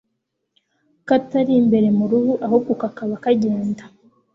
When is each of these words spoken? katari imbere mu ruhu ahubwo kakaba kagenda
katari 1.07 1.53
imbere 1.61 1.87
mu 1.97 2.05
ruhu 2.11 2.33
ahubwo 2.45 2.71
kakaba 2.81 3.13
kagenda 3.23 3.83